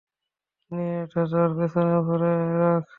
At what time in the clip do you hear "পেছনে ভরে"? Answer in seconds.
1.57-2.31